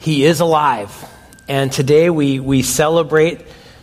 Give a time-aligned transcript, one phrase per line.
[0.00, 1.06] He is alive.
[1.46, 3.40] And today we, we celebrate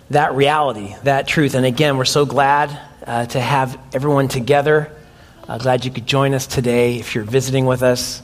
[0.10, 1.54] that reality, that truth.
[1.54, 4.92] And again, we're so glad uh, to have everyone together.
[5.48, 8.24] Uh, glad you could join us today if you're visiting with us.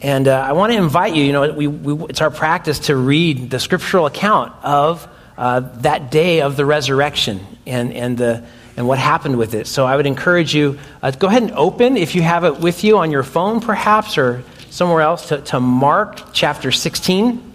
[0.00, 2.94] And uh, I want to invite you, you know, we, we, it's our practice to
[2.94, 8.46] read the scriptural account of uh, that day of the resurrection and, and, the,
[8.76, 9.66] and what happened with it.
[9.66, 12.84] So I would encourage you, uh, go ahead and open, if you have it with
[12.84, 14.44] you on your phone perhaps, or
[14.74, 17.52] somewhere else, to, to Mark chapter 16.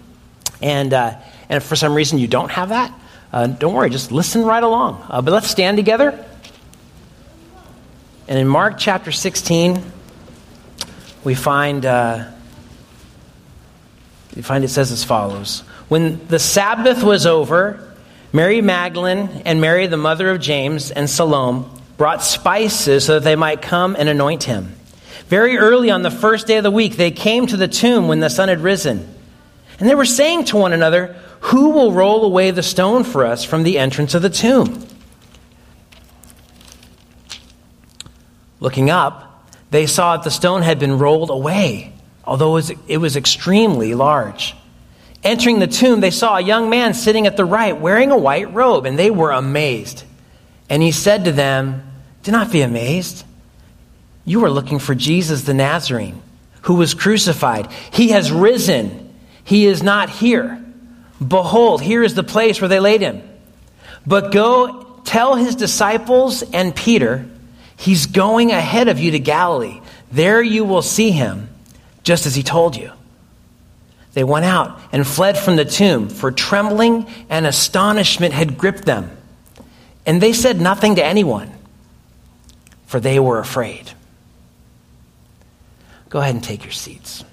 [0.61, 1.17] And, uh,
[1.49, 2.97] and if for some reason you don't have that,
[3.33, 5.05] uh, don't worry, just listen right along.
[5.09, 6.25] Uh, but let's stand together.
[8.29, 9.83] And in Mark chapter 16,
[11.25, 12.31] we find, uh,
[14.33, 17.95] we find it says as follows When the Sabbath was over,
[18.31, 21.65] Mary Magdalene and Mary, the mother of James, and Salome
[21.97, 24.78] brought spices so that they might come and anoint him.
[25.29, 28.19] Very early on the first day of the week, they came to the tomb when
[28.19, 29.07] the sun had risen.
[29.79, 33.43] And they were saying to one another, Who will roll away the stone for us
[33.43, 34.87] from the entrance of the tomb?
[38.59, 41.93] Looking up, they saw that the stone had been rolled away,
[42.25, 44.55] although it was, extremely large.
[45.23, 48.51] Entering the tomb, they saw a young man sitting at the right wearing a white
[48.51, 50.03] robe, and they were amazed.
[50.71, 51.83] And he said to them,
[52.23, 53.25] Do not be amazed.
[54.29, 56.21] You are looking for Jesus the Nazarene,
[56.61, 57.71] who was crucified.
[57.91, 59.07] He has risen
[59.49, 60.63] he is not here.
[61.27, 63.23] Behold, here is the place where they laid him.
[64.05, 67.27] But go tell his disciples and Peter,
[67.75, 69.81] he's going ahead of you to Galilee.
[70.11, 71.49] There you will see him,
[72.03, 72.91] just as he told you.
[74.13, 79.09] They went out and fled from the tomb, for trembling and astonishment had gripped them.
[80.05, 81.51] And they said nothing to anyone,
[82.85, 83.91] for they were afraid.
[86.09, 87.23] Go ahead and take your seats.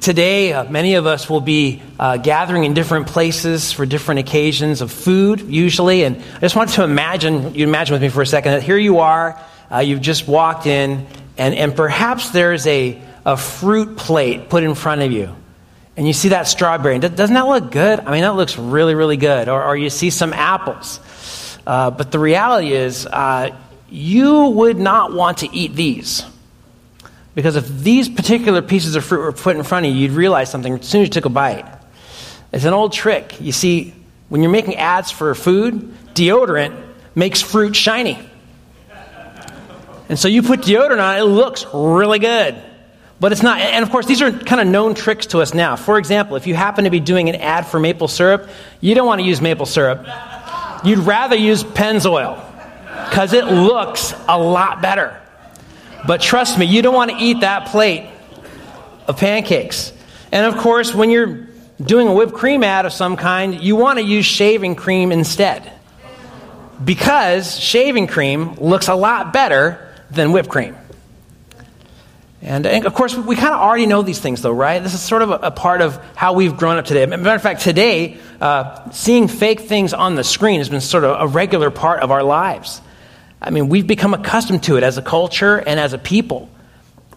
[0.00, 4.80] Today, uh, many of us will be uh, gathering in different places for different occasions
[4.80, 6.04] of food, usually.
[6.04, 8.78] And I just want to imagine, you imagine with me for a second, that here
[8.78, 9.38] you are,
[9.70, 11.06] uh, you've just walked in,
[11.36, 15.34] and, and perhaps there's a, a fruit plate put in front of you.
[15.96, 16.98] And you see that strawberry.
[16.98, 18.00] Doesn't that look good?
[18.00, 19.48] I mean, that looks really, really good.
[19.50, 20.98] Or, or you see some apples.
[21.66, 23.54] Uh, but the reality is, uh,
[23.90, 26.24] you would not want to eat these.
[27.34, 30.50] Because if these particular pieces of fruit were put in front of you, you'd realize
[30.50, 31.66] something as soon as you took a bite.
[32.52, 33.40] It's an old trick.
[33.40, 33.94] You see,
[34.28, 36.80] when you're making ads for food, deodorant
[37.14, 38.18] makes fruit shiny.
[40.08, 42.60] And so you put deodorant on, it looks really good.
[43.20, 43.60] But it's not.
[43.60, 45.76] And of course, these are kind of known tricks to us now.
[45.76, 48.48] For example, if you happen to be doing an ad for maple syrup,
[48.80, 50.06] you don't want to use maple syrup.
[50.82, 52.49] You'd rather use Pennzoil
[53.08, 55.20] because it looks a lot better.
[56.06, 58.08] But trust me, you don't want to eat that plate
[59.06, 59.92] of pancakes.
[60.32, 61.48] And of course, when you're
[61.80, 65.70] doing a whipped cream ad of some kind, you want to use shaving cream instead.
[66.82, 70.76] Because shaving cream looks a lot better than whipped cream.
[72.42, 74.82] And, and of course, we kind of already know these things, though, right?
[74.82, 77.04] This is sort of a, a part of how we've grown up today.
[77.04, 81.20] Matter of fact, today, uh, seeing fake things on the screen has been sort of
[81.20, 82.80] a regular part of our lives.
[83.42, 86.50] I mean, we've become accustomed to it as a culture and as a people.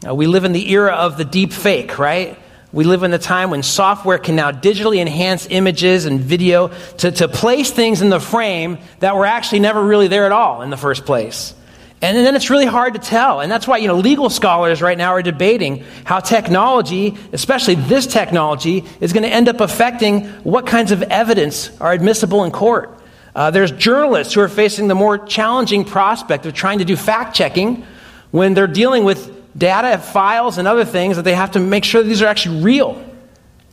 [0.08, 2.38] Uh, we live in the era of the deep fake, right?
[2.72, 7.12] We live in the time when software can now digitally enhance images and video to,
[7.12, 10.70] to place things in the frame that were actually never really there at all in
[10.70, 11.54] the first place.
[12.02, 13.40] And then it's really hard to tell.
[13.40, 18.08] And that's why, you know, legal scholars right now are debating how technology, especially this
[18.08, 23.00] technology, is going to end up affecting what kinds of evidence are admissible in court.
[23.36, 27.36] Uh, there's journalists who are facing the more challenging prospect of trying to do fact
[27.36, 27.86] checking
[28.32, 32.02] when they're dealing with data, files, and other things that they have to make sure
[32.02, 33.04] that these are actually real.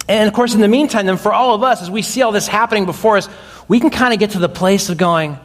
[0.08, 2.32] And of course, in the meantime, then for all of us, as we see all
[2.32, 3.28] this happening before us,
[3.68, 5.38] we can kind of get to the place of going,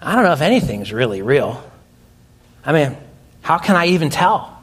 [0.00, 1.62] I don't know if anything's really real.
[2.64, 2.96] I mean,
[3.42, 4.62] how can I even tell?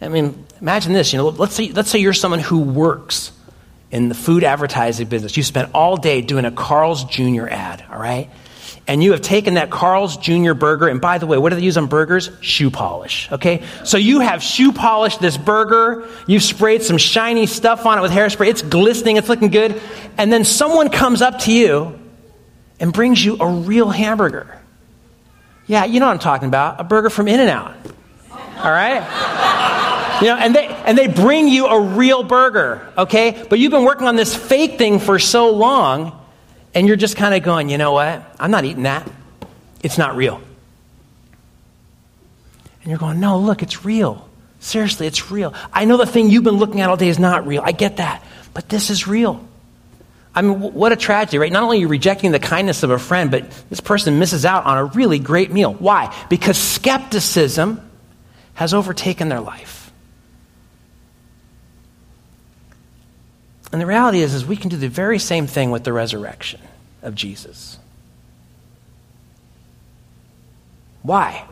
[0.00, 3.32] I mean, imagine this, you know, let's say, let's say you're someone who works
[3.94, 5.36] in the food advertising business.
[5.36, 7.46] You spent all day doing a Carl's Jr.
[7.46, 8.28] ad, all right?
[8.88, 10.52] And you have taken that Carl's Jr.
[10.52, 12.28] burger, and by the way, what do they use on burgers?
[12.40, 13.62] Shoe polish, okay?
[13.84, 18.10] So you have shoe polished this burger, you've sprayed some shiny stuff on it with
[18.10, 19.80] hairspray, it's glistening, it's looking good,
[20.18, 21.96] and then someone comes up to you
[22.80, 24.60] and brings you a real hamburger.
[25.68, 27.76] Yeah, you know what I'm talking about, a burger from In N Out,
[28.58, 30.20] all right?
[30.20, 33.44] You know, and they, and they bring you a real burger, okay?
[33.48, 36.20] But you've been working on this fake thing for so long,
[36.74, 38.22] and you're just kind of going, you know what?
[38.38, 39.10] I'm not eating that.
[39.82, 40.40] It's not real.
[42.82, 44.28] And you're going, no, look, it's real.
[44.60, 45.54] Seriously, it's real.
[45.72, 47.62] I know the thing you've been looking at all day is not real.
[47.64, 48.22] I get that.
[48.52, 49.42] But this is real.
[50.34, 51.52] I mean, what a tragedy, right?
[51.52, 54.64] Not only are you rejecting the kindness of a friend, but this person misses out
[54.64, 55.72] on a really great meal.
[55.74, 56.14] Why?
[56.28, 57.80] Because skepticism
[58.54, 59.83] has overtaken their life.
[63.72, 66.60] And the reality is, is we can do the very same thing with the resurrection
[67.02, 67.78] of Jesus.
[71.02, 71.44] Why?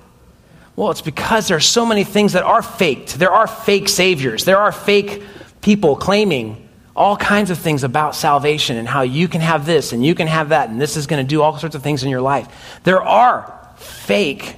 [0.76, 3.18] Well, it's because there are so many things that are faked.
[3.18, 4.44] There are fake saviors.
[4.44, 5.22] There are fake
[5.60, 10.04] people claiming all kinds of things about salvation and how you can have this and
[10.04, 12.10] you can have that and this is going to do all sorts of things in
[12.10, 12.80] your life.
[12.84, 14.56] There are fake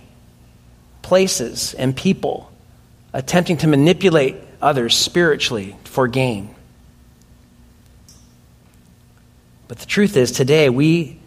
[1.02, 2.50] places and people
[3.12, 6.53] attempting to manipulate others spiritually for gain.
[9.69, 11.19] But the truth is, today we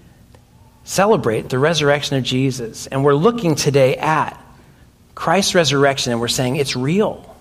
[0.84, 4.42] celebrate the resurrection of Jesus, and we're looking today at
[5.16, 7.36] Christ's resurrection, and we're saying it's real.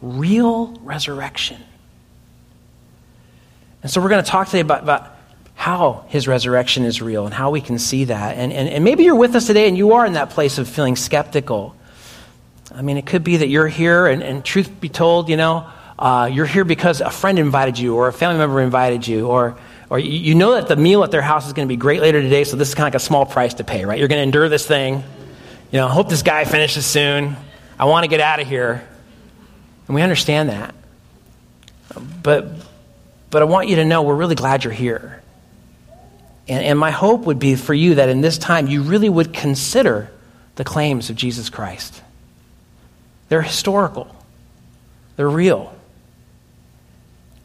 [0.00, 1.60] Real resurrection.
[3.82, 5.16] And so we're going to talk today about, about
[5.54, 8.36] how his resurrection is real and how we can see that.
[8.36, 10.68] And, and, and maybe you're with us today and you are in that place of
[10.68, 11.74] feeling skeptical.
[12.72, 15.68] I mean, it could be that you're here, and, and truth be told, you know,
[15.98, 19.58] uh, you're here because a friend invited you or a family member invited you or
[19.90, 22.20] or you know that the meal at their house is going to be great later
[22.20, 23.98] today, so this is kind of like a small price to pay, right?
[23.98, 25.02] You're going to endure this thing.
[25.70, 27.36] You know, I hope this guy finishes soon.
[27.78, 28.86] I want to get out of here.
[29.86, 30.74] And we understand that.
[32.22, 32.48] But,
[33.30, 35.22] but I want you to know we're really glad you're here.
[36.46, 39.32] And, and my hope would be for you that in this time you really would
[39.32, 40.10] consider
[40.56, 42.02] the claims of Jesus Christ.
[43.28, 44.14] They're historical,
[45.16, 45.74] they're real.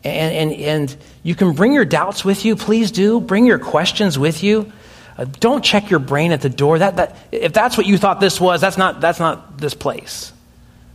[0.04, 2.56] And, and, and you can bring your doubts with you.
[2.56, 3.22] Please do.
[3.22, 4.72] Bring your questions with you.
[5.18, 6.80] Uh, don't check your brain at the door.
[6.80, 10.34] That, that, if that's what you thought this was, that's not, that's not this place.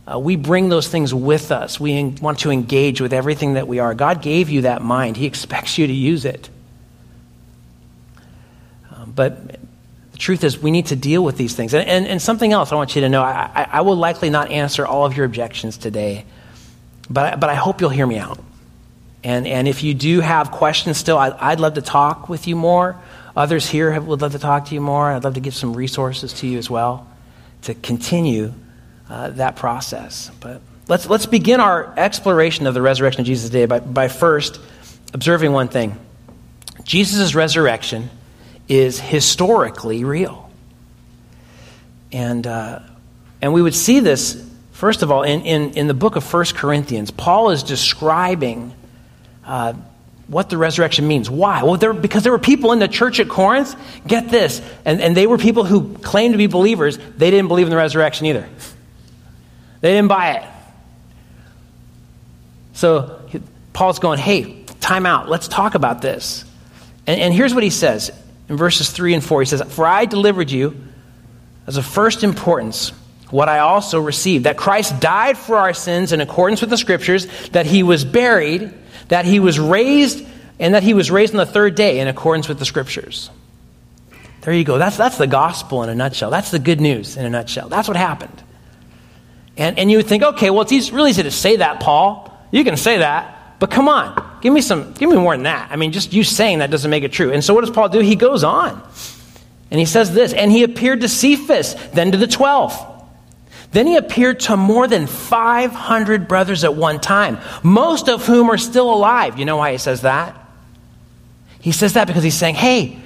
[0.05, 1.79] Uh, we bring those things with us.
[1.79, 3.93] We en- want to engage with everything that we are.
[3.93, 6.49] God gave you that mind, He expects you to use it.
[8.91, 9.59] Um, but
[10.11, 11.73] the truth is, we need to deal with these things.
[11.73, 14.29] And, and, and something else I want you to know I, I, I will likely
[14.29, 16.25] not answer all of your objections today,
[17.09, 18.39] but, but I hope you'll hear me out.
[19.23, 22.55] And, and if you do have questions still, I, would love to talk with you
[22.55, 22.99] more.
[23.35, 25.11] Others here have, would love to talk to you more.
[25.11, 27.07] I'd love to give some resources to you as well
[27.63, 28.53] to continue
[29.09, 30.31] uh, that process.
[30.39, 34.59] But let's, let's begin our exploration of the resurrection of Jesus today by, by first
[35.13, 35.97] observing one thing
[36.83, 38.09] Jesus' resurrection
[38.67, 40.49] is historically real.
[42.11, 42.79] And, uh,
[43.41, 46.45] and we would see this, first of all, in, in, in the book of 1
[46.55, 47.11] Corinthians.
[47.11, 48.73] Paul is describing
[49.49, 49.73] uh,
[50.27, 51.27] what the resurrection means.
[51.27, 51.63] Why?
[51.63, 53.75] Well, there, because there were people in the church at Corinth,
[54.05, 56.99] get this, and, and they were people who claimed to be believers.
[57.17, 58.47] They didn't believe in the resurrection either.
[59.81, 60.43] They didn't buy it.
[62.73, 63.27] So
[63.73, 65.29] Paul's going, hey, time out.
[65.29, 66.45] Let's talk about this.
[67.07, 68.11] And, and here's what he says
[68.49, 69.41] in verses 3 and 4.
[69.41, 70.77] He says, For I delivered you
[71.65, 72.91] as of first importance
[73.31, 77.27] what I also received that Christ died for our sins in accordance with the Scriptures,
[77.49, 78.73] that he was buried
[79.09, 80.25] that he was raised
[80.59, 83.29] and that he was raised on the third day in accordance with the scriptures.
[84.41, 84.77] There you go.
[84.77, 86.29] That's, that's the gospel in a nutshell.
[86.29, 87.69] That's the good news in a nutshell.
[87.69, 88.43] That's what happened.
[89.57, 92.25] And, and you would think, okay, well, it's really easy to say that, Paul.
[92.51, 95.69] You can say that, but come on, give me some, give me more than that.
[95.71, 97.31] I mean, just you saying that doesn't make it true.
[97.31, 97.99] And so what does Paul do?
[97.99, 98.81] He goes on.
[99.69, 102.73] And he says this, and he appeared to Cephas, then to the twelve.
[103.71, 108.57] Then he appeared to more than 500 brothers at one time, most of whom are
[108.57, 109.37] still alive.
[109.37, 110.35] You know why he says that?
[111.61, 112.99] He says that because he's saying, hey,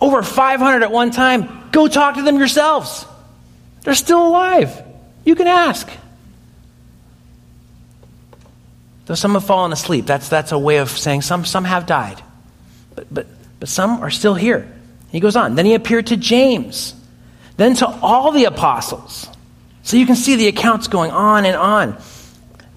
[0.00, 3.06] over 500 at one time, go talk to them yourselves.
[3.82, 4.82] They're still alive.
[5.24, 5.88] You can ask.
[9.06, 12.22] Though some have fallen asleep, that's, that's a way of saying some, some have died.
[12.94, 13.26] But, but,
[13.60, 14.70] but some are still here.
[15.10, 15.54] He goes on.
[15.54, 16.94] Then he appeared to James,
[17.56, 19.28] then to all the apostles.
[19.84, 21.96] So you can see the accounts going on and on.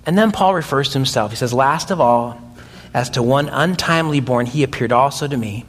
[0.05, 1.31] And then Paul refers to himself.
[1.31, 2.39] He says, Last of all,
[2.93, 5.65] as to one untimely born, he appeared also to me.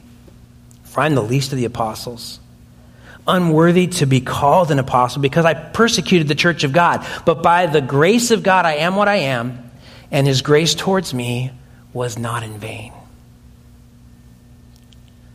[0.83, 2.39] For I'm the least of the apostles,
[3.27, 7.05] unworthy to be called an apostle because I persecuted the church of God.
[7.25, 9.71] But by the grace of God, I am what I am,
[10.11, 11.51] and his grace towards me
[11.93, 12.91] was not in vain.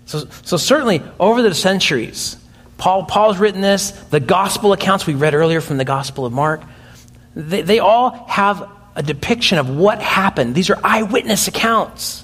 [0.06, 2.36] So, so certainly, over the centuries,
[2.84, 6.60] Paul, Paul's written this, the gospel accounts we read earlier from the Gospel of Mark,
[7.34, 10.54] they, they all have a depiction of what happened.
[10.54, 12.22] These are eyewitness accounts.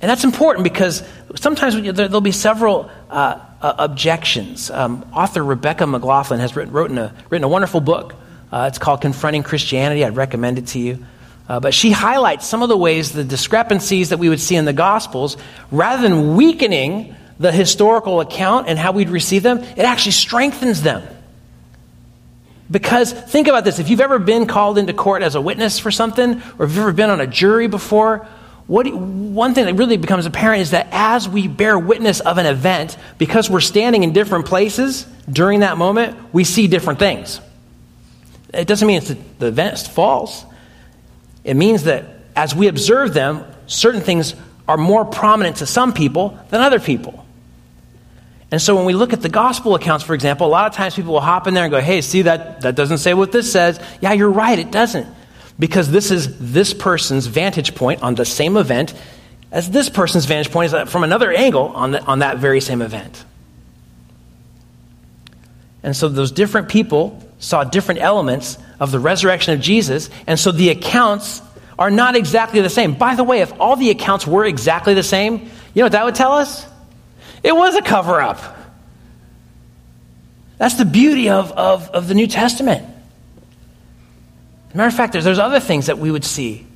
[0.00, 1.02] And that's important because
[1.34, 4.70] sometimes there, will be several uh, uh, objections.
[4.70, 8.14] Um, author Rebecca McLaughlin has written, written, a, written a wonderful book
[8.52, 10.04] Uh, it's called Confronting Christianity.
[10.04, 11.04] I'd recommend it to you.
[11.48, 14.66] Uh, but she highlights some of the ways, the discrepancies that we would see in
[14.66, 15.36] the Gospels,
[15.72, 21.06] rather than weakening the historical account and how we'd receive them, it actually strengthens them.
[22.70, 25.90] Because think about this if you've ever been called into court as a witness for
[25.90, 28.26] something, or if you've ever been on a jury before,
[28.66, 32.46] what, one thing that really becomes apparent is that as we bear witness of an
[32.46, 37.40] event, because we're standing in different places during that moment, we see different things.
[38.52, 40.44] It doesn't mean it's the event's false.
[41.44, 44.34] It means that as we observe them, certain things
[44.66, 47.25] are more prominent to some people than other people.
[48.50, 50.94] And so when we look at the gospel accounts, for example, a lot of times
[50.94, 53.50] people will hop in there and go, hey, see, that, that doesn't say what this
[53.50, 53.80] says.
[54.00, 55.06] Yeah, you're right, it doesn't.
[55.58, 58.94] Because this is this person's vantage point on the same event
[59.50, 62.82] as this person's vantage point is from another angle on, the, on that very same
[62.82, 63.24] event.
[65.82, 70.50] And so those different people saw different elements of the resurrection of Jesus, and so
[70.52, 71.42] the accounts
[71.78, 72.94] are not exactly the same.
[72.94, 76.04] By the way, if all the accounts were exactly the same, you know what that
[76.04, 76.66] would tell us?
[77.42, 78.40] It was a cover up.
[80.58, 82.82] That's the beauty of, of, of the New Testament.
[84.68, 86.66] As a matter of fact, there's, there's other things that we would see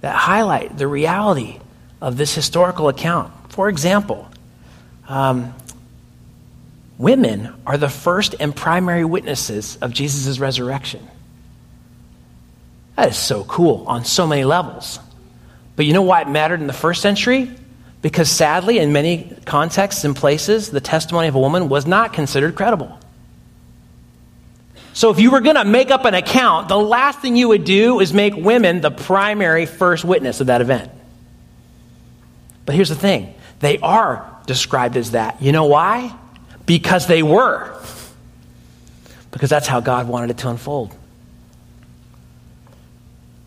[0.00, 1.58] that highlight the reality
[2.00, 3.32] of this historical account.
[3.50, 4.28] For example,
[5.08, 5.54] um,
[6.98, 11.06] women are the first and primary witnesses of Jesus' resurrection.
[12.96, 14.98] That is so cool on so many levels.
[15.76, 17.50] But you know why it mattered in the first century?
[18.00, 22.54] Because sadly, in many contexts and places, the testimony of a woman was not considered
[22.54, 22.98] credible.
[24.92, 27.64] So if you were going to make up an account, the last thing you would
[27.64, 30.90] do is make women the primary first witness of that event.
[32.66, 35.40] But here's the thing they are described as that.
[35.40, 36.14] You know why?
[36.66, 37.80] Because they were.
[39.30, 40.94] Because that's how God wanted it to unfold.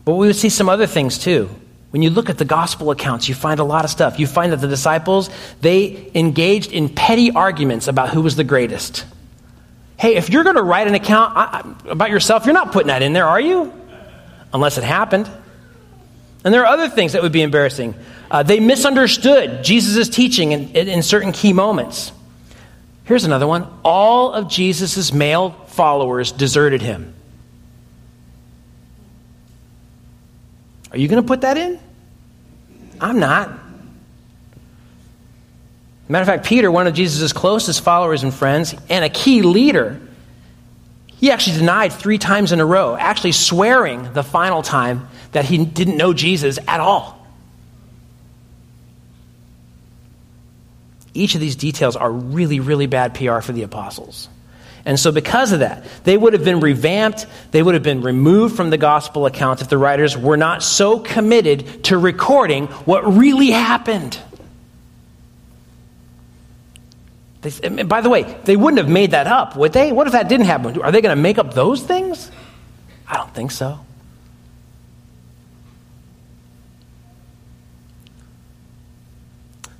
[0.04, 1.48] But we would see some other things too.
[1.92, 4.18] When you look at the gospel accounts, you find a lot of stuff.
[4.18, 5.28] You find that the disciples,
[5.60, 9.04] they engaged in petty arguments about who was the greatest.
[9.98, 13.12] Hey, if you're going to write an account about yourself, you're not putting that in
[13.12, 13.70] there, are you?
[14.54, 15.30] Unless it happened.
[16.44, 17.94] And there are other things that would be embarrassing.
[18.30, 22.10] Uh, they misunderstood Jesus' teaching in, in certain key moments.
[23.04, 23.68] Here's another one.
[23.84, 27.14] All of Jesus' male followers deserted him.
[30.92, 31.80] Are you going to put that in?
[33.00, 33.50] I'm not.
[36.08, 40.00] Matter of fact, Peter, one of Jesus' closest followers and friends, and a key leader,
[41.06, 45.64] he actually denied three times in a row, actually swearing the final time that he
[45.64, 47.18] didn't know Jesus at all.
[51.14, 54.28] Each of these details are really, really bad PR for the apostles.
[54.84, 58.56] And so, because of that, they would have been revamped, they would have been removed
[58.56, 63.50] from the gospel accounts if the writers were not so committed to recording what really
[63.50, 64.18] happened.
[67.42, 69.92] They, by the way, they wouldn't have made that up, would they?
[69.92, 70.80] What if that didn't happen?
[70.80, 72.30] Are they going to make up those things?
[73.06, 73.80] I don't think so.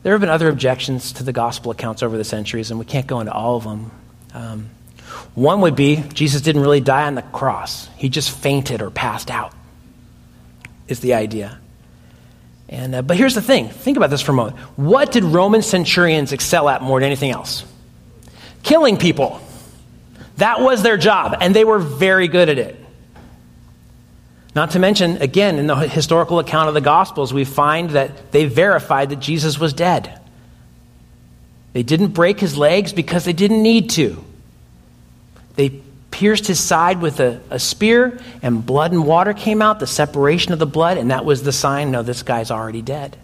[0.03, 3.07] There have been other objections to the gospel accounts over the centuries, and we can't
[3.07, 3.91] go into all of them.
[4.35, 4.71] Um,
[5.35, 9.31] one would be Jesus didn't really die on the cross, he just fainted or passed
[9.31, 9.53] out,
[10.89, 11.59] is the idea.
[12.69, 14.57] And, uh, but here's the thing think about this for a moment.
[14.77, 17.65] What did Roman centurions excel at more than anything else?
[18.63, 19.41] Killing people.
[20.37, 22.77] That was their job, and they were very good at it.
[24.55, 28.47] Not to mention, again, in the historical account of the Gospels, we find that they
[28.47, 30.21] verified that Jesus was dead.
[31.73, 34.23] They didn't break his legs because they didn't need to.
[35.57, 35.81] They
[36.11, 40.53] pierced his side with a, a, spear, and blood and water came out, the separation
[40.53, 43.17] of the blood, and that was the sign no, this guy's already dead.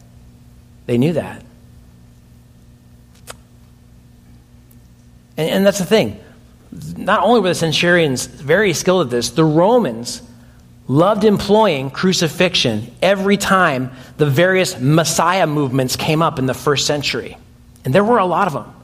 [0.87, 1.45] They knew that.
[5.37, 6.19] And, and that's the thing.
[6.97, 10.23] Not only were the centurions very skilled at this, the Romans
[10.89, 17.37] loved employing crucifixion every time the various Messiah movements came up in the first century.
[17.85, 18.75] And there were a lot of them.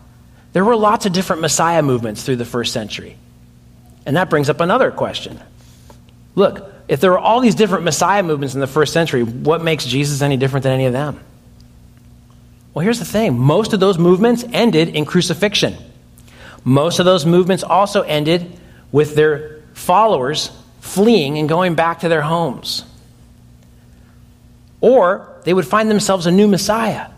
[0.53, 3.17] There were lots of different Messiah movements through the first century.
[4.07, 5.41] And that brings up another question.
[6.35, 9.85] Look, if there were all these different Messiah movements in the first century, what makes
[9.85, 11.21] Jesus any different than any of them?
[12.75, 15.77] Well, here's the thing most of those movements ended in crucifixion.
[16.65, 18.59] Most of those movements also ended
[18.91, 22.85] with their followers fleeing and going back to their homes.
[24.81, 27.09] Or they would find themselves a new Messiah.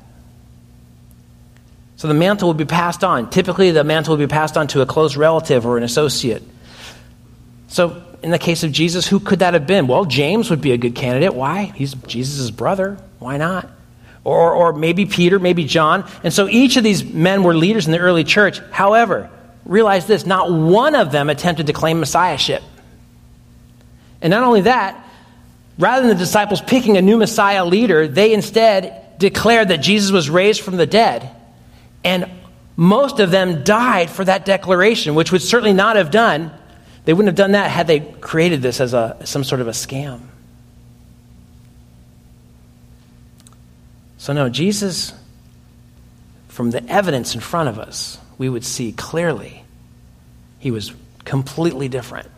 [1.96, 3.30] So the mantle would be passed on.
[3.30, 6.42] Typically, the mantle would be passed on to a close relative or an associate.
[7.68, 9.86] So in the case of Jesus, who could that have been?
[9.86, 11.34] Well, James would be a good candidate.
[11.34, 11.72] Why?
[11.74, 12.98] He's Jesus' brother.
[13.18, 13.68] Why not?
[14.24, 16.08] Or, or maybe Peter, maybe John.
[16.24, 18.60] And so each of these men were leaders in the early church.
[18.70, 19.30] However,
[19.64, 22.62] realize this not one of them attempted to claim messiahship.
[24.20, 25.04] And not only that,
[25.78, 30.28] rather than the disciples picking a new Messiah leader, they instead declared that Jesus was
[30.30, 31.30] raised from the dead.
[32.02, 32.30] And
[32.76, 36.50] most of them died for that declaration, which would certainly not have done.
[37.06, 39.72] They wouldn't have done that had they created this as a, some sort of a
[39.72, 40.22] scam.
[44.18, 45.14] So, no, Jesus,
[46.48, 49.62] from the evidence in front of us, we would see clearly
[50.58, 50.92] he was
[51.24, 52.28] completely different.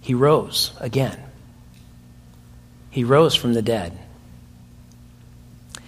[0.00, 1.22] He rose again.
[2.88, 3.92] He rose from the dead.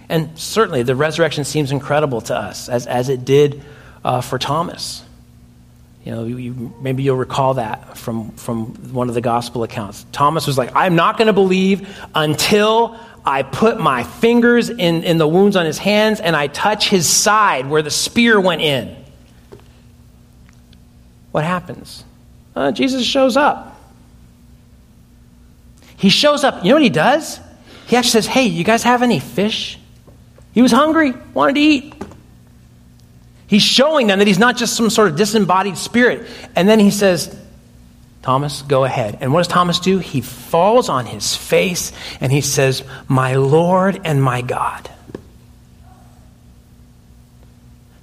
[0.07, 3.63] And certainly the resurrection seems incredible to us, as, as it did
[4.03, 5.03] uh, for Thomas.
[6.03, 10.05] You know, you, maybe you'll recall that from, from one of the gospel accounts.
[10.11, 15.17] Thomas was like, I'm not going to believe until I put my fingers in, in
[15.17, 18.95] the wounds on his hands and I touch his side where the spear went in.
[21.31, 22.03] What happens?
[22.55, 23.77] Uh, Jesus shows up.
[25.97, 26.63] He shows up.
[26.63, 27.39] You know what he does?
[27.87, 29.77] He actually says, Hey, you guys have any fish?
[30.53, 31.93] He was hungry, wanted to eat.
[33.49, 36.27] He's showing them that he's not just some sort of disembodied spirit.
[36.55, 37.35] And then he says,
[38.21, 39.17] Thomas, go ahead.
[39.21, 39.97] And what does Thomas do?
[39.97, 41.91] He falls on his face
[42.21, 44.87] and he says, My Lord and my God.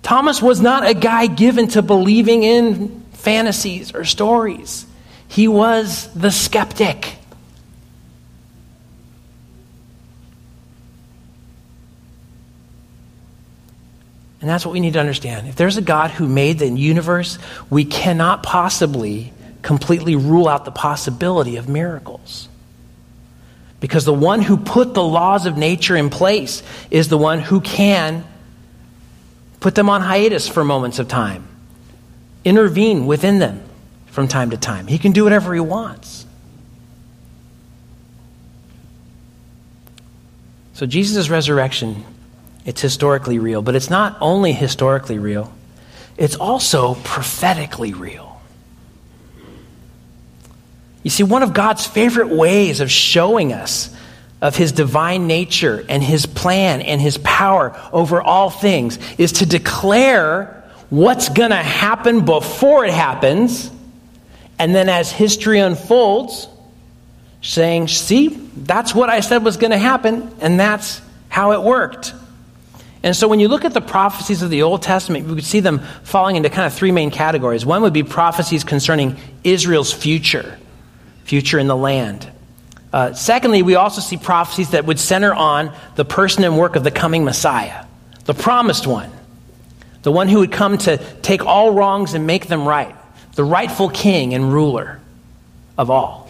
[0.03, 4.85] Thomas was not a guy given to believing in fantasies or stories,
[5.29, 7.19] he was the skeptic.
[14.47, 15.49] And that's what we need to understand.
[15.49, 17.37] If there's a God who made the universe,
[17.69, 22.49] we cannot possibly completely rule out the possibility of miracles.
[23.80, 27.61] Because the one who put the laws of nature in place is the one who
[27.61, 28.25] can
[29.59, 31.49] put them on hiatus for moments of time,
[32.45, 33.61] intervene within them
[34.13, 34.87] from time to time.
[34.87, 36.25] He can do whatever he wants.
[40.75, 42.04] So Jesus' resurrection
[42.67, 45.55] it's historically real, but it's not only historically real,
[46.17, 48.43] it's also prophetically real.
[51.05, 53.95] You see, one of God's favorite ways of showing us
[54.43, 59.47] of his divine nature and his plan and his power over all things is to
[59.47, 63.71] declare what's going to happen before it happens.
[64.59, 66.49] And then as history unfolds,
[67.43, 72.13] saying, see, that's what I said was going to happen, and that's how it worked.
[73.06, 75.60] And so when you look at the prophecies of the Old Testament, you could see
[75.60, 77.64] them falling into kind of three main categories.
[77.64, 80.58] One would be prophecies concerning Israel's future,
[81.23, 82.28] future in the land.
[82.92, 86.82] Uh, secondly, we also see prophecies that would center on the person and work of
[86.82, 87.84] the coming Messiah,
[88.25, 89.12] the promised one,
[90.02, 92.97] the one who would come to take all wrongs and make them right,
[93.36, 95.00] the rightful king and ruler
[95.78, 96.25] of all.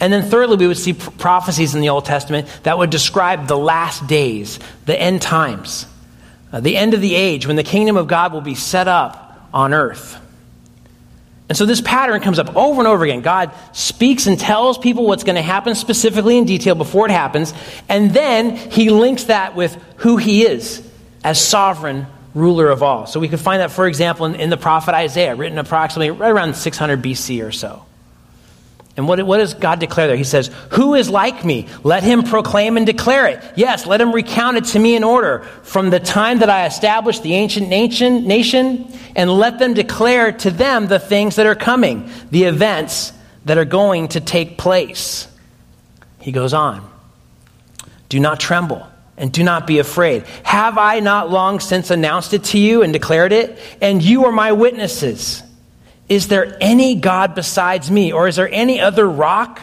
[0.00, 3.58] And then, thirdly, we would see prophecies in the Old Testament that would describe the
[3.58, 5.86] last days, the end times,
[6.52, 9.48] uh, the end of the age when the kingdom of God will be set up
[9.52, 10.20] on earth.
[11.48, 13.22] And so this pattern comes up over and over again.
[13.22, 17.54] God speaks and tells people what's going to happen specifically in detail before it happens,
[17.88, 20.86] and then he links that with who he is
[21.24, 23.06] as sovereign ruler of all.
[23.06, 26.30] So we could find that, for example, in, in the prophet Isaiah, written approximately right
[26.30, 27.84] around 600 BC or so.
[28.98, 30.16] And what, what does God declare there?
[30.16, 31.68] He says, Who is like me?
[31.84, 33.40] Let him proclaim and declare it.
[33.54, 37.22] Yes, let him recount it to me in order from the time that I established
[37.22, 42.10] the ancient nation, nation, and let them declare to them the things that are coming,
[42.32, 43.12] the events
[43.44, 45.28] that are going to take place.
[46.18, 46.84] He goes on,
[48.08, 48.84] Do not tremble
[49.16, 50.24] and do not be afraid.
[50.42, 53.60] Have I not long since announced it to you and declared it?
[53.80, 55.44] And you are my witnesses.
[56.08, 58.12] Is there any God besides me?
[58.12, 59.60] Or is there any other rock?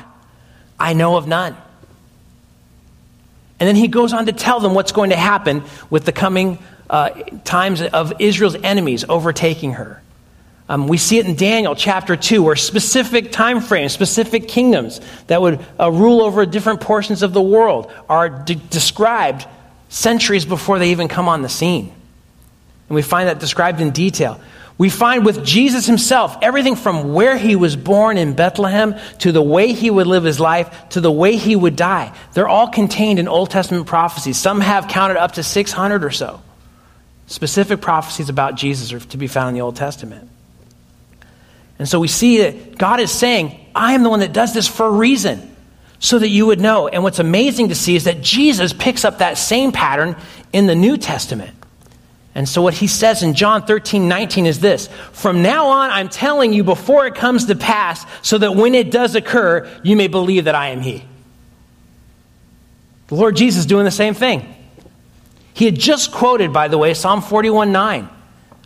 [0.79, 1.55] I know of none.
[3.59, 6.59] And then he goes on to tell them what's going to happen with the coming
[6.89, 7.09] uh,
[7.43, 10.01] times of Israel's enemies overtaking her.
[10.67, 15.41] Um, we see it in Daniel chapter 2, where specific time frames, specific kingdoms that
[15.41, 19.45] would uh, rule over different portions of the world are de- described
[19.89, 21.93] centuries before they even come on the scene.
[22.89, 24.39] And we find that described in detail.
[24.77, 29.41] We find with Jesus himself everything from where he was born in Bethlehem to the
[29.41, 32.13] way he would live his life to the way he would die.
[32.33, 34.37] They're all contained in Old Testament prophecies.
[34.37, 36.41] Some have counted up to 600 or so.
[37.27, 40.29] Specific prophecies about Jesus are to be found in the Old Testament.
[41.79, 44.67] And so we see that God is saying, I am the one that does this
[44.67, 45.55] for a reason,
[45.99, 46.87] so that you would know.
[46.87, 50.15] And what's amazing to see is that Jesus picks up that same pattern
[50.53, 51.55] in the New Testament.
[52.35, 56.09] And so what he says in John 13, 19 is this From now on, I'm
[56.09, 60.07] telling you before it comes to pass, so that when it does occur, you may
[60.07, 61.03] believe that I am he.
[63.07, 64.53] The Lord Jesus doing the same thing.
[65.53, 68.09] He had just quoted, by the way, Psalm 41, 9,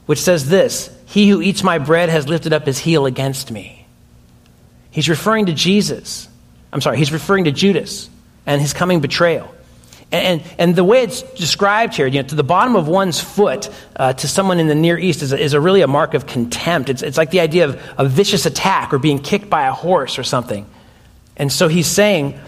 [0.08, 3.86] which says this he who eats my bread has lifted up his heel against me.
[4.90, 6.28] He's referring to Jesus.
[6.74, 8.10] I'm sorry, he's referring to Judas
[8.46, 9.54] and his coming betrayal.
[10.12, 13.70] And, and, the way it's described here, you know, to the bottom of one's foot
[13.96, 16.26] uh, to someone in the Near East is a, is a really a mark of
[16.26, 16.90] contempt.
[16.90, 20.18] It's, it's like the idea of a vicious attack or being kicked by a horse
[20.18, 20.66] or something.
[21.38, 22.40] And so he's saying,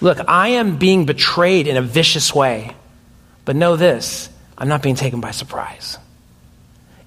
[0.00, 2.74] Look, I am being betrayed in a vicious way,
[3.44, 5.98] but know this I'm not being taken by surprise.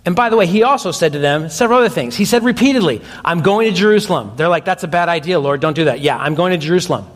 [0.05, 2.15] And by the way, he also said to them several other things.
[2.15, 4.33] He said repeatedly, I'm going to Jerusalem.
[4.35, 5.61] They're like, that's a bad idea, Lord.
[5.61, 6.01] Don't do that.
[6.01, 7.07] Yeah, I'm going to Jerusalem.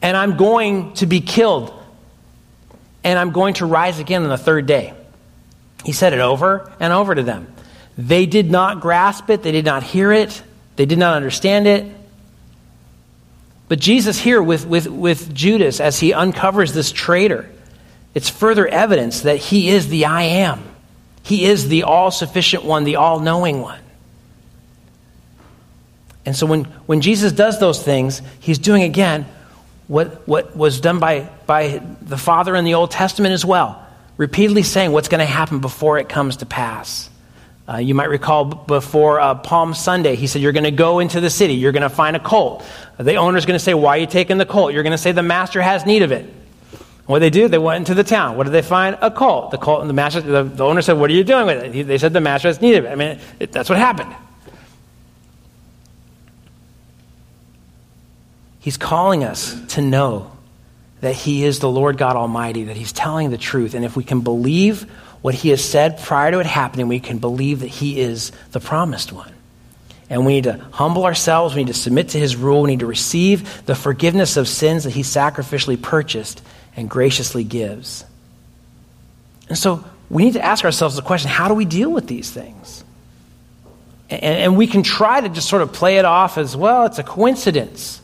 [0.00, 1.72] And I'm going to be killed.
[3.04, 4.94] And I'm going to rise again on the third day.
[5.84, 7.52] He said it over and over to them.
[7.98, 10.42] They did not grasp it, they did not hear it,
[10.76, 11.92] they did not understand it.
[13.68, 17.50] But Jesus, here with, with, with Judas, as he uncovers this traitor,
[18.14, 20.62] it's further evidence that he is the I am.
[21.22, 23.80] He is the all sufficient one, the all knowing one.
[26.24, 29.26] And so when, when Jesus does those things, he's doing again
[29.88, 33.84] what, what was done by, by the Father in the Old Testament as well,
[34.16, 37.10] repeatedly saying what's going to happen before it comes to pass.
[37.68, 41.20] Uh, you might recall before uh, Palm Sunday, he said, You're going to go into
[41.20, 42.64] the city, you're going to find a colt.
[42.98, 44.72] The owner's going to say, Why are you taking the colt?
[44.72, 46.32] You're going to say, The master has need of it.
[47.06, 47.48] What did they do?
[47.48, 48.36] They went into the town.
[48.36, 48.96] What did they find?
[49.00, 49.50] A colt.
[49.50, 51.74] The colt and the master, the, the owner said, What are you doing with it?
[51.74, 52.90] He, they said, The master has need of it.
[52.90, 54.14] I mean, it, that's what happened.
[58.62, 60.30] He's calling us to know
[61.00, 63.74] that He is the Lord God Almighty, that He's telling the truth.
[63.74, 64.82] And if we can believe
[65.20, 68.60] what He has said prior to it happening, we can believe that He is the
[68.60, 69.32] promised one.
[70.08, 71.56] And we need to humble ourselves.
[71.56, 72.62] We need to submit to His rule.
[72.62, 76.40] We need to receive the forgiveness of sins that He sacrificially purchased
[76.76, 78.04] and graciously gives.
[79.48, 82.30] And so we need to ask ourselves the question how do we deal with these
[82.30, 82.84] things?
[84.08, 87.00] And, and we can try to just sort of play it off as well, it's
[87.00, 87.98] a coincidence.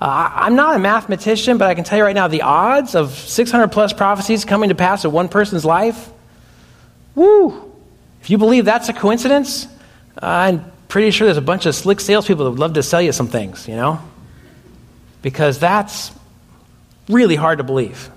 [0.00, 3.14] Uh, I'm not a mathematician, but I can tell you right now the odds of
[3.14, 6.10] 600 plus prophecies coming to pass in one person's life,
[7.16, 7.72] woo!
[8.20, 9.66] If you believe that's a coincidence,
[10.22, 13.02] uh, I'm pretty sure there's a bunch of slick salespeople that would love to sell
[13.02, 14.00] you some things, you know?
[15.22, 16.12] Because that's
[17.08, 18.08] really hard to believe.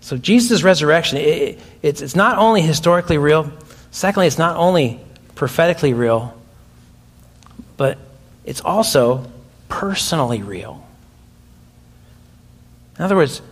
[0.00, 3.50] So, Jesus' resurrection, it, it's, it's not only historically real,
[3.90, 5.00] secondly, it's not only
[5.34, 6.32] prophetically real,
[7.76, 7.98] but
[8.46, 9.30] it's also
[9.68, 10.86] personally real.
[12.96, 13.42] In other words,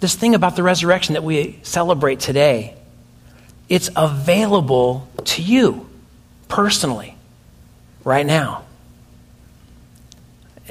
[0.00, 2.74] this thing about the resurrection that we celebrate today,
[3.68, 5.88] it's available to you
[6.48, 7.14] personally
[8.02, 8.64] right now.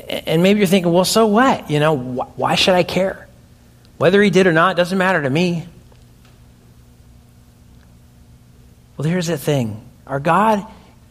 [0.09, 1.69] And maybe you're thinking, well, so what?
[1.69, 3.27] You know, wh- why should I care?
[3.97, 5.67] Whether he did or not doesn't matter to me.
[8.95, 10.65] Well, here's the thing our God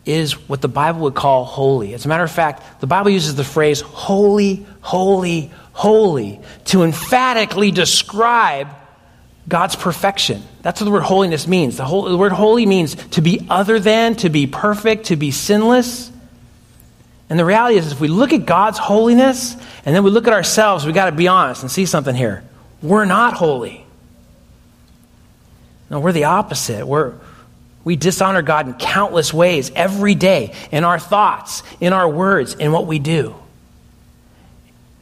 [0.06, 1.92] is what the Bible would call holy.
[1.92, 7.72] As a matter of fact, the Bible uses the phrase holy, holy, holy to emphatically
[7.72, 8.68] describe
[9.48, 10.42] God's perfection.
[10.62, 11.76] That's what the word holiness means.
[11.76, 15.32] The, whole, the word holy means to be other than, to be perfect, to be
[15.32, 16.10] sinless.
[17.28, 20.32] And the reality is, if we look at God's holiness and then we look at
[20.32, 22.44] ourselves, we got to be honest and see something here.
[22.82, 23.84] We're not holy.
[25.90, 26.86] No, we're the opposite.
[26.86, 27.14] We're,
[27.86, 32.72] we dishonor God in countless ways every day in our thoughts, in our words, in
[32.72, 33.36] what we do.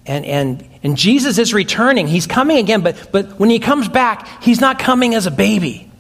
[0.05, 2.07] And, and, and Jesus is returning.
[2.07, 5.91] He's coming again, but, but when he comes back, he's not coming as a baby.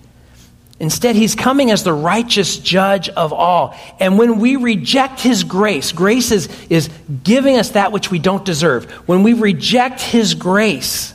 [0.79, 3.75] Instead, he's coming as the righteous judge of all.
[3.99, 6.91] And when we reject his grace, grace is, is
[7.23, 8.91] giving us that which we don't deserve.
[9.09, 11.15] When we reject his grace,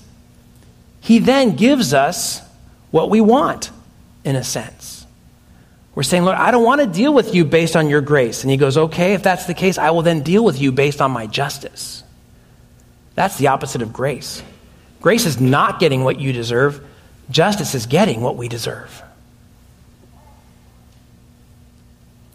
[1.00, 2.42] he then gives us
[2.90, 3.70] what we want,
[4.26, 4.99] in a sense.
[6.00, 8.42] We're saying, Lord, I don't want to deal with you based on your grace.
[8.44, 11.02] And he goes, okay, if that's the case, I will then deal with you based
[11.02, 12.06] on my justice.
[13.16, 14.42] That's the opposite of grace.
[15.02, 16.82] Grace is not getting what you deserve,
[17.30, 19.04] justice is getting what we deserve.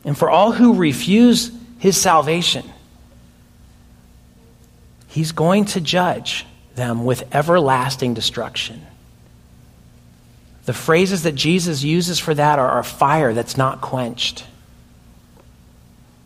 [0.05, 2.68] And for all who refuse his salvation,
[5.09, 8.87] he's going to judge them with everlasting destruction.
[10.64, 14.44] The phrases that Jesus uses for that are, are fire that's not quenched.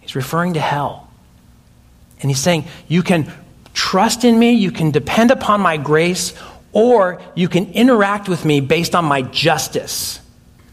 [0.00, 1.10] He's referring to hell.
[2.20, 3.32] And he's saying, You can
[3.74, 6.34] trust in me, you can depend upon my grace,
[6.72, 10.20] or you can interact with me based on my justice.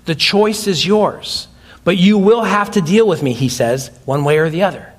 [0.06, 1.48] The choice is yours.
[1.84, 4.92] But you will have to deal with me, he says, one way or the other.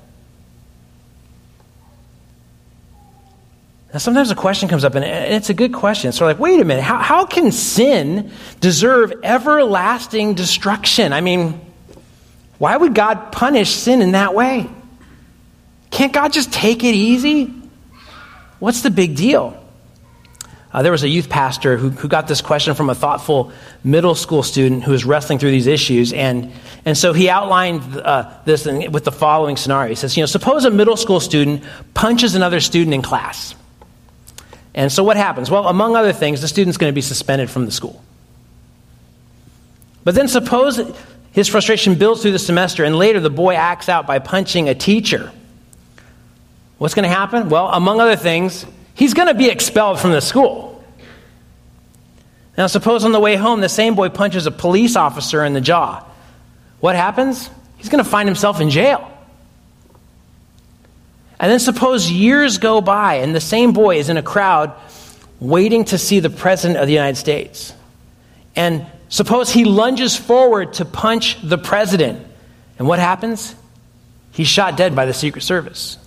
[3.97, 6.13] Now, sometimes a question comes up, and it's a good question.
[6.13, 8.31] So, like, wait a minute, how, how can sin
[8.61, 11.15] deserve everlasting destruction?
[11.15, 11.59] I mean,
[12.59, 14.69] why would God punish sin in that way?
[15.91, 17.47] Can't God just take it easy?
[18.59, 19.59] What's the big deal?
[20.75, 23.51] Uh, there was a youth pastor who, who got this question from a thoughtful
[23.83, 26.13] middle school student who was wrestling through these issues.
[26.13, 26.53] And,
[26.85, 29.89] and so he outlined uh, this with the following scenario.
[29.89, 33.55] He says, You know, suppose a middle school student punches another student in class.
[34.77, 35.51] And so what happens?
[35.51, 38.05] Well, among other things, the student's going to be suspended from the school.
[40.05, 40.81] But then suppose
[41.33, 44.75] his frustration builds through the semester, and later the boy acts out by punching a
[44.75, 45.33] teacher.
[46.79, 47.49] What's going to happen?
[47.49, 50.85] Well, among other things, he's going to be expelled from the school.
[52.59, 55.61] Now, suppose on the way home, the same boy punches a police officer in the
[55.61, 56.05] jaw.
[56.81, 57.49] What happens?
[57.79, 59.11] He's going to find himself in jail.
[61.39, 64.73] And then suppose years go by and the same boy is in a crowd
[65.39, 67.75] waiting to see the President of the United States.
[68.55, 72.27] And suppose he lunges forward to punch the President.
[72.79, 73.55] And what happens?
[74.33, 75.99] He's shot dead by the Secret Service.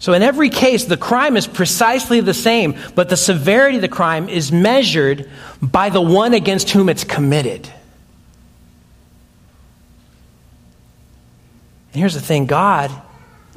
[0.00, 3.88] So, in every case, the crime is precisely the same, but the severity of the
[3.88, 5.30] crime is measured
[5.62, 7.66] by the one against whom it's committed.
[11.94, 12.90] And here's the thing God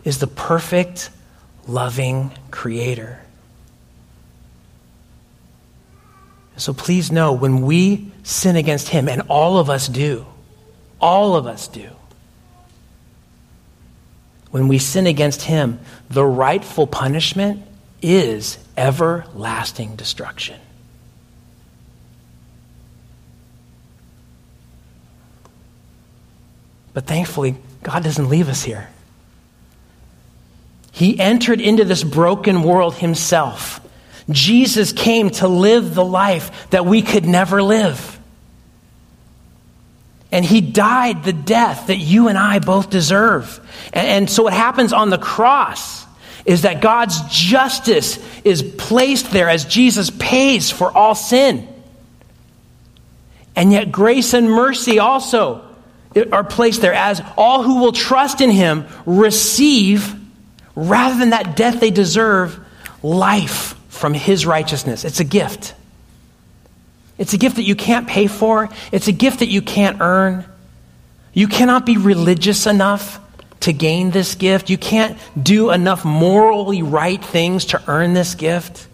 [0.04, 1.10] is the perfect,
[1.68, 3.20] loving creator.
[6.56, 10.28] So please know when we sin against Him, and all of us do,
[11.02, 11.90] all of us do,
[14.52, 17.64] when we sin against Him, the rightful punishment
[18.04, 20.60] is everlasting destruction.
[26.98, 28.90] But thankfully, God doesn't leave us here.
[30.92, 33.80] He entered into this broken world himself.
[34.32, 38.20] Jesus came to live the life that we could never live.
[40.32, 43.60] And he died the death that you and I both deserve.
[43.94, 46.04] And, and, so what happens on the cross
[46.46, 51.68] is that God's justice is placed there as Jesus pays for all sin.
[53.56, 55.67] And yet grace and mercy also
[56.32, 60.16] are placed there as all who will trust in him receive,
[60.76, 62.60] rather than that death they deserve,
[63.04, 65.04] life from his righteousness.
[65.06, 65.74] It's a gift.
[67.18, 70.46] It's a gift that you can't pay for, it's a gift that you can't earn.
[71.34, 73.20] You cannot be religious enough
[73.62, 74.70] to gain this gift.
[74.70, 78.88] You can't do enough morally right things to earn this gift.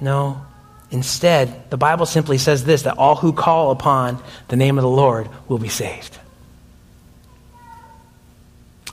[0.00, 0.44] No,
[0.94, 4.88] Instead, the Bible simply says this that all who call upon the name of the
[4.88, 6.16] Lord will be saved.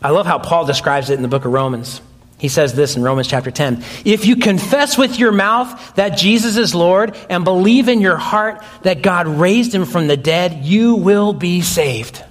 [0.02, 2.02] I love how Paul describes it in the book of Romans.
[2.40, 6.58] He says this in Romans chapter 10 If you confess with your mouth that Jesus
[6.58, 10.96] is Lord and believe in your heart that God raised him from the dead, you
[10.96, 12.24] will be saved.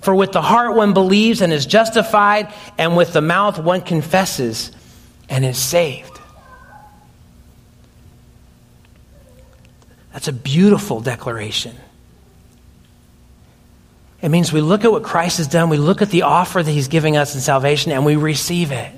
[0.00, 4.72] For with the heart one believes and is justified, and with the mouth one confesses
[5.28, 6.17] and is saved.
[10.12, 11.76] That's a beautiful declaration.
[14.20, 16.70] It means we look at what Christ has done, we look at the offer that
[16.70, 18.92] he's giving us in salvation, and we receive it.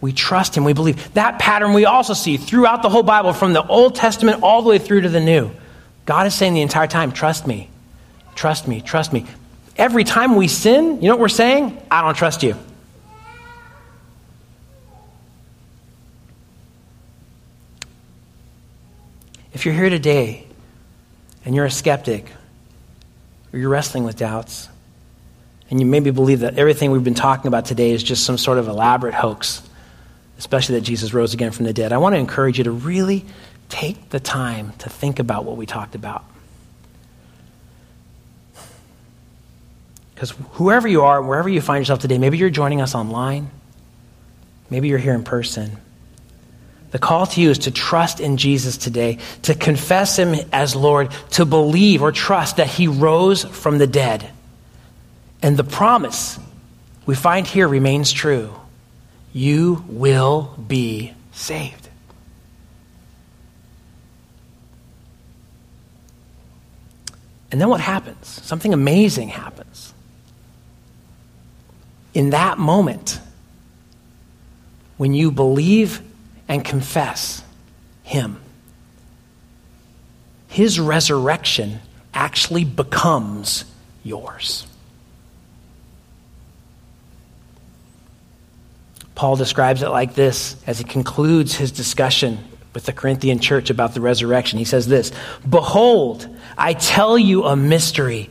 [0.00, 1.12] We trust him, we believe.
[1.14, 4.68] That pattern we also see throughout the whole Bible, from the Old Testament all the
[4.68, 5.50] way through to the New.
[6.06, 7.68] God is saying the entire time, trust me,
[8.34, 9.26] trust me, trust me.
[9.76, 11.80] Every time we sin, you know what we're saying?
[11.90, 12.56] I don't trust you.
[19.58, 20.46] If you're here today
[21.44, 22.30] and you're a skeptic
[23.52, 24.68] or you're wrestling with doubts,
[25.68, 28.58] and you maybe believe that everything we've been talking about today is just some sort
[28.58, 29.60] of elaborate hoax,
[30.38, 33.24] especially that Jesus rose again from the dead, I want to encourage you to really
[33.68, 36.24] take the time to think about what we talked about.
[40.14, 43.50] Because whoever you are, wherever you find yourself today, maybe you're joining us online,
[44.70, 45.78] maybe you're here in person.
[46.90, 51.10] The call to you is to trust in Jesus today, to confess Him as Lord,
[51.32, 54.30] to believe or trust that He rose from the dead.
[55.42, 56.38] And the promise
[57.06, 58.54] we find here remains true
[59.32, 61.88] you will be saved.
[67.50, 68.26] And then what happens?
[68.26, 69.92] Something amazing happens.
[72.14, 73.20] In that moment,
[74.96, 76.02] when you believe
[76.48, 77.42] and confess
[78.02, 78.40] Him,
[80.48, 81.80] His resurrection
[82.14, 83.64] actually becomes
[84.02, 84.66] yours.
[89.14, 92.38] Paul describes it like this as he concludes his discussion
[92.72, 94.60] with the Corinthian church about the resurrection.
[94.60, 95.10] He says this
[95.48, 98.30] Behold, I tell you a mystery.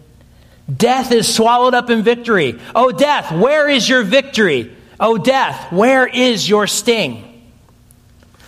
[0.77, 2.59] Death is swallowed up in victory.
[2.75, 4.75] Oh, death, where is your victory?
[4.99, 7.27] Oh, death, where is your sting?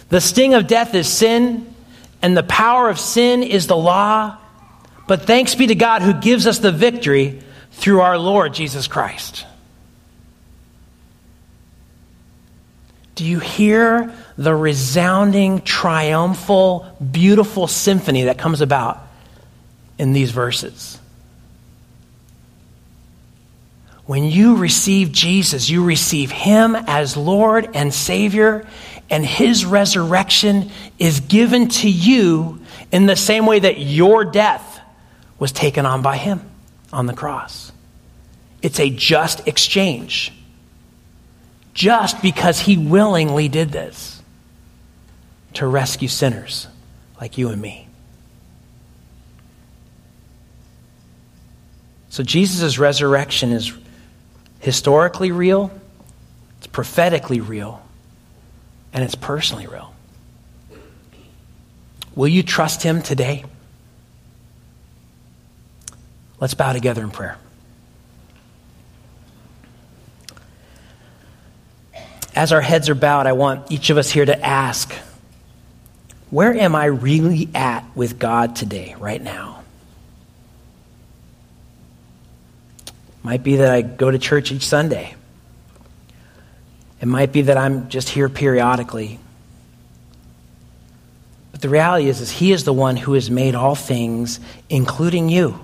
[0.10, 1.74] The sting of death is sin,
[2.22, 4.38] and the power of sin is the law.
[5.08, 9.46] But thanks be to God who gives us the victory through our Lord Jesus Christ.
[13.16, 19.06] Do you hear the resounding, triumphal, beautiful symphony that comes about
[19.98, 21.00] in these verses?
[24.06, 28.68] When you receive Jesus, you receive Him as Lord and Savior,
[29.10, 32.60] and His resurrection is given to you
[32.92, 34.82] in the same way that your death
[35.40, 36.42] was taken on by Him
[36.92, 37.72] on the cross.
[38.62, 40.32] It's a just exchange
[41.74, 44.22] just because he willingly did this
[45.56, 46.68] to rescue sinners
[47.20, 47.88] like you and me.
[52.10, 53.76] So Jesus' resurrection is
[54.64, 55.72] historically real,
[56.58, 57.82] it's prophetically real,
[58.92, 59.94] and it's personally real.
[62.16, 63.46] Will you trust him today?
[66.40, 67.38] Let's bow together in prayer.
[72.36, 74.94] as our heads are bowed, I want each of us here to ask
[76.30, 79.63] where am I really at with God today, right now?
[83.24, 85.16] Might be that I go to church each Sunday.
[87.02, 89.20] It might be that I'm just here periodically.
[91.52, 95.30] But the reality is, is He is the one who has made all things, including
[95.30, 95.60] you.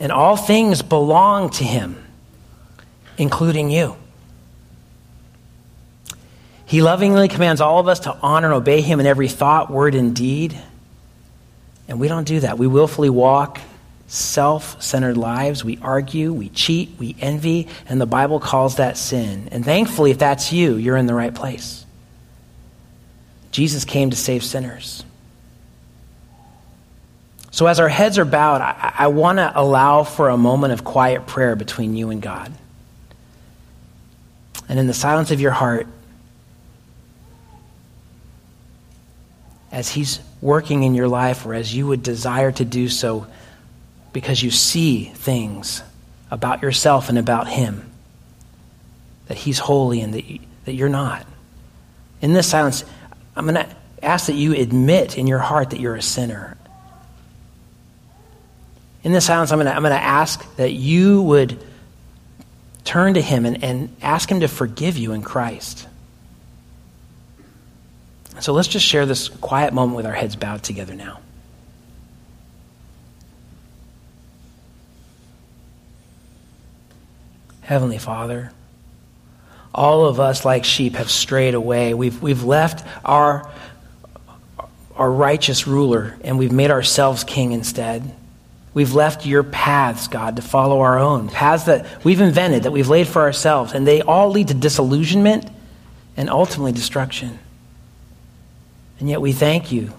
[0.00, 2.02] And all things belong to Him,
[3.18, 3.96] including you.
[6.68, 9.94] He lovingly commands all of us to honor and obey him in every thought, word,
[9.94, 10.54] and deed.
[11.88, 12.58] And we don't do that.
[12.58, 13.58] We willfully walk
[14.08, 15.62] self centered lives.
[15.62, 19.48] We argue, we cheat, we envy, and the Bible calls that sin.
[19.52, 21.84] And thankfully, if that's you, you're in the right place.
[23.52, 25.04] Jesus came to save sinners.
[27.50, 30.84] So, as our heads are bowed, I, I want to allow for a moment of
[30.84, 32.52] quiet prayer between you and God.
[34.68, 35.86] And in the silence of your heart,
[39.72, 43.26] as He's working in your life or as you would desire to do so
[44.12, 45.82] because you see things
[46.30, 47.90] about yourself and about Him
[49.26, 50.24] that He's holy and that,
[50.64, 51.26] that you're not.
[52.20, 52.84] In this silence,
[53.36, 53.68] I'm going to
[54.02, 56.56] ask that you admit in your heart that you're a sinner.
[59.04, 61.58] In this silence, I'm going to, ask that you would
[62.84, 65.86] turn to Him and, and ask Him to forgive you in Christ.
[68.40, 71.20] So let's just share this quiet moment with our heads bowed together now.
[77.68, 78.50] Heavenly Father,
[79.74, 81.92] all of us, like sheep, have strayed away.
[81.92, 83.46] We've, we've left our,
[84.96, 88.10] our righteous ruler and we've made ourselves king instead.
[88.72, 92.88] We've left your paths, God, to follow our own paths that we've invented, that we've
[92.88, 95.46] laid for ourselves, and they all lead to disillusionment
[96.16, 97.38] and ultimately destruction.
[98.98, 99.92] And yet we thank you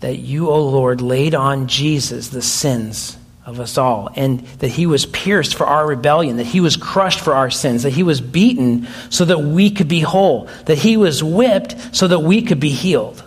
[0.00, 4.86] that you, O Lord, laid on Jesus the sins of us all, and that he
[4.86, 8.20] was pierced for our rebellion, that he was crushed for our sins, that he was
[8.20, 12.60] beaten so that we could be whole, that he was whipped so that we could
[12.60, 13.22] be healed.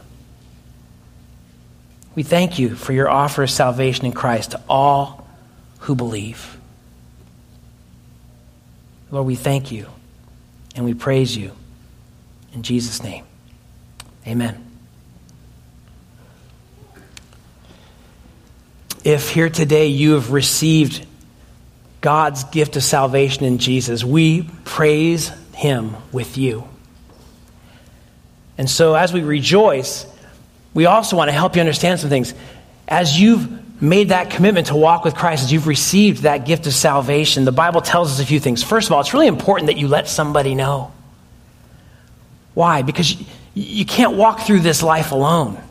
[2.15, 5.27] We thank you for your offer of salvation in Christ to all
[5.81, 6.57] who believe.
[9.11, 9.87] Lord, we thank you
[10.75, 11.51] and we praise you.
[12.53, 13.23] In Jesus' name,
[14.25, 14.66] amen.
[19.03, 21.05] If here today you have received
[22.01, 26.67] God's gift of salvation in Jesus, we praise Him with you.
[28.57, 30.05] And so, as we rejoice,
[30.73, 32.33] we also want to help you understand some things.
[32.87, 36.73] As you've made that commitment to walk with Christ, as you've received that gift of
[36.73, 38.63] salvation, the Bible tells us a few things.
[38.63, 40.91] First of all, it's really important that you let somebody know.
[42.53, 42.81] Why?
[42.81, 43.15] Because
[43.53, 45.61] you can't walk through this life alone.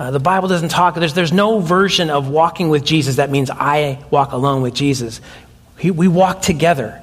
[0.00, 3.50] Uh, the Bible doesn't talk, there's, there's no version of walking with Jesus that means
[3.50, 5.20] I walk alone with Jesus.
[5.78, 7.02] He, we walk together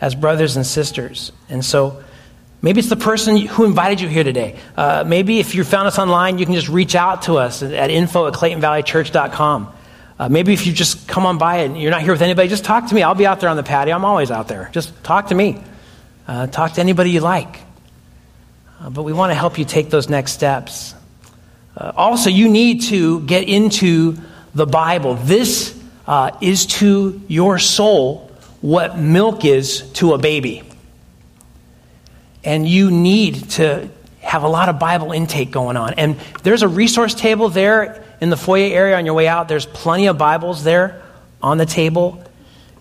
[0.00, 1.32] as brothers and sisters.
[1.48, 2.04] And so,
[2.62, 4.56] Maybe it's the person who invited you here today.
[4.76, 7.90] Uh, maybe if you found us online, you can just reach out to us at
[7.90, 9.72] info at claytonvalleychurch.com.
[10.18, 12.64] Uh, maybe if you just come on by and you're not here with anybody, just
[12.64, 13.04] talk to me.
[13.04, 13.94] I'll be out there on the patio.
[13.94, 14.70] I'm always out there.
[14.72, 15.62] Just talk to me.
[16.26, 17.60] Uh, talk to anybody you like.
[18.80, 20.95] Uh, but we want to help you take those next steps.
[21.76, 24.16] Uh, also, you need to get into
[24.54, 25.14] the Bible.
[25.14, 30.62] This uh, is to your soul what milk is to a baby
[32.46, 35.94] and you need to have a lot of Bible intake going on.
[35.94, 39.48] And there's a resource table there in the foyer area on your way out.
[39.48, 41.02] There's plenty of Bibles there
[41.42, 42.22] on the table.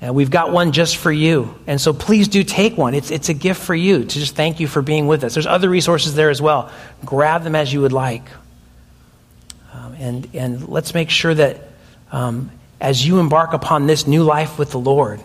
[0.02, 1.56] And we've got one just for you.
[1.66, 2.94] And so please do take one.
[2.94, 5.34] It's, it's a gift for you to just thank you for being with us.
[5.34, 6.72] There's other resources there as well.
[7.04, 8.24] Grab them as you would like.
[10.00, 11.62] And, and let's make sure that
[12.12, 15.20] um, as you embark upon this new life with the Lord,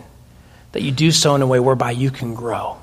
[0.71, 2.77] that you do so in a way whereby you can grow.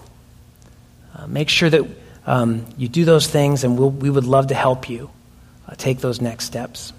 [1.16, 1.86] Uh, make sure that
[2.26, 5.10] um, you do those things, and we'll, we would love to help you
[5.66, 6.92] uh, take those next steps.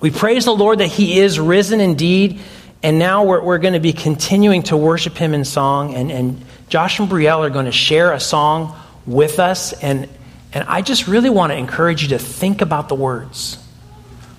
[0.00, 2.40] We praise the Lord that He is risen indeed,
[2.82, 5.94] and now we're, we're going to be continuing to worship Him in song.
[5.94, 10.08] And, and Josh and Brielle are going to share a song with us, and,
[10.52, 13.61] and I just really want to encourage you to think about the words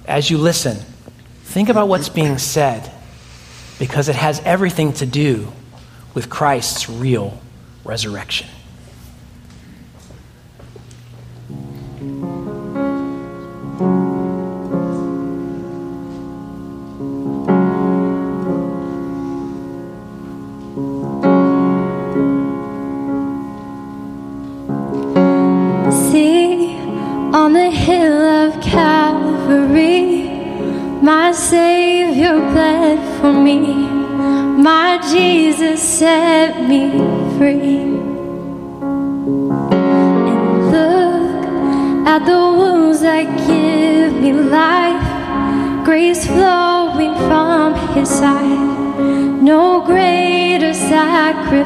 [0.05, 0.77] as you listen.
[1.43, 2.91] Think about what's being said,
[3.79, 5.51] because it has everything to do
[6.13, 7.39] with Christ's real
[7.83, 8.47] resurrection.
[31.33, 33.57] Savior bled for me.
[34.69, 36.91] My Jesus set me
[37.37, 37.97] free.
[39.73, 41.45] And look
[42.07, 45.05] at the wounds that give me life.
[45.83, 49.41] Grace flowing from his side.
[49.41, 51.63] No greater sacrifice.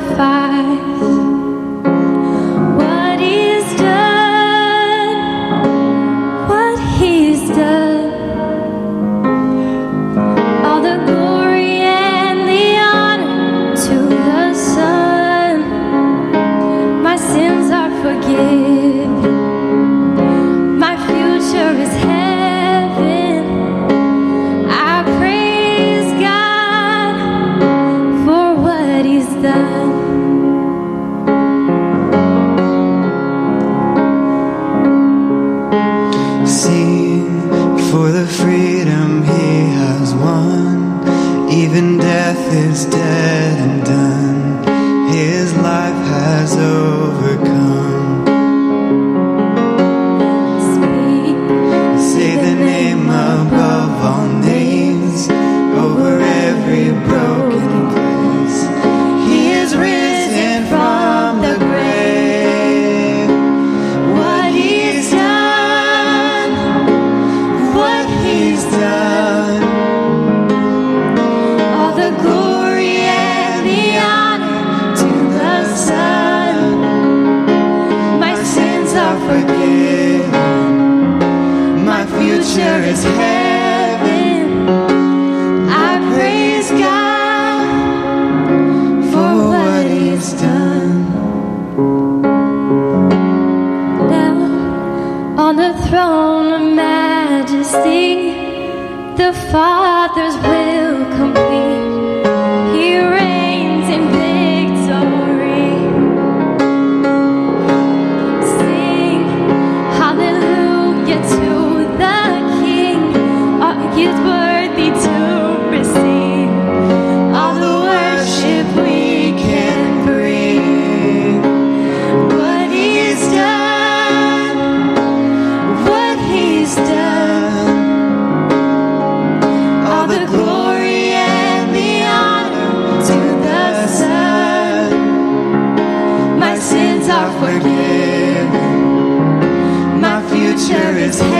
[141.07, 141.36] veces.